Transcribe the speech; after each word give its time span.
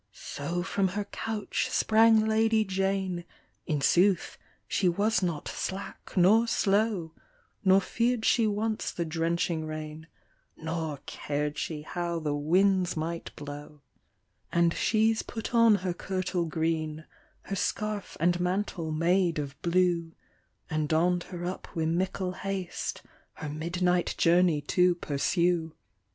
So 0.13 0.63
from 0.63 0.87
her 0.97 1.03
conch 1.05 1.69
sprang 1.69 2.25
Lady 2.25 2.65
Jane; 2.65 3.23
In 3.67 3.81
sooth, 3.81 4.35
she 4.67 4.89
was 4.89 5.21
not 5.21 5.47
slack 5.47 6.13
nor 6.17 6.47
slow, 6.47 7.13
Nor 7.63 7.81
fear'd 7.81 8.25
she 8.25 8.47
once 8.47 8.91
the 8.91 9.05
drenching 9.05 9.67
rain, 9.67 10.07
Nor 10.57 11.01
car'd 11.05 11.55
she 11.59 11.83
how 11.83 12.17
the 12.17 12.33
winds 12.33 12.97
might 12.97 13.29
blow.• 13.35 13.45
OF 13.63 13.69
DEATH. 13.69 14.51
115 14.53 14.63
And 14.63 14.73
she's 14.73 15.21
put 15.21 15.53
on 15.53 15.75
her 15.85 15.93
kertle 15.93 16.45
green, 16.49 17.05
Her 17.43 17.55
scarf 17.55 18.17
and 18.19 18.39
mantle 18.39 18.89
made 18.91 19.37
of 19.37 19.55
blue 19.61 20.13
And 20.67 20.89
donn'd 20.89 21.25
her 21.25 21.45
up 21.45 21.75
wi' 21.75 21.85
mickle 21.85 22.31
haste, 22.31 23.03
Her 23.33 23.49
midnight 23.49 24.15
journey 24.17 24.61
to 24.61 24.95
pursue. 24.95 25.75